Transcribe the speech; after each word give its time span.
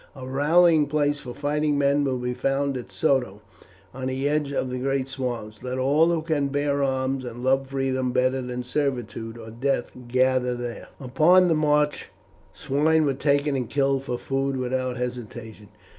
A 0.15 0.25
rallying 0.27 0.87
place 0.87 1.19
for 1.19 1.35
fighting 1.35 1.77
men 1.77 2.03
will 2.03 2.17
be 2.17 2.33
found 2.33 2.75
at 2.75 2.91
Soto, 2.91 3.39
on 3.93 4.07
the 4.07 4.27
edge 4.27 4.51
of 4.51 4.71
the 4.71 4.79
great 4.79 5.07
swamps; 5.07 5.61
let 5.61 5.77
all 5.77 6.07
who 6.09 6.23
can 6.23 6.47
bear 6.47 6.81
arms 6.83 7.23
and 7.23 7.43
love 7.43 7.67
freedom 7.67 8.11
better 8.11 8.41
than 8.41 8.63
servitude 8.63 9.37
or 9.37 9.51
death 9.51 9.91
gather 10.07 10.55
there." 10.55 10.87
Upon 10.99 11.49
the 11.49 11.53
march 11.53 12.09
swine 12.51 13.05
were 13.05 13.13
taken 13.13 13.55
and 13.55 13.69
killed 13.69 14.03
for 14.03 14.17
food 14.17 14.57
without 14.57 14.97
hesitation. 14.97 15.67